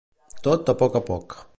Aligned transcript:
Tot 0.47 0.71
a 0.73 0.77
poc 0.81 0.99
a 1.01 1.05
poc. 1.13 1.41